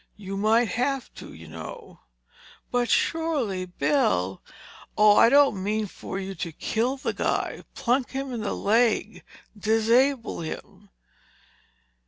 You 0.17 0.35
might 0.35 0.69
have 0.69 1.13
to, 1.13 1.31
you 1.31 1.47
know." 1.47 1.99
"But 2.71 2.89
surely, 2.89 3.65
Bill—" 3.67 4.41
"Oh, 4.97 5.15
I 5.15 5.29
don't 5.29 5.61
mean 5.61 5.85
for 5.85 6.17
you 6.17 6.33
to 6.33 6.51
kill 6.51 6.97
the 6.97 7.13
guy. 7.13 7.63
Plunk 7.75 8.09
him 8.09 8.33
in 8.33 8.41
the 8.41 8.55
leg—disable 8.55 10.39
him. 10.41 10.89